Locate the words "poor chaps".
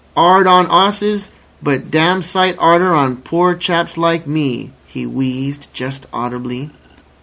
3.17-3.97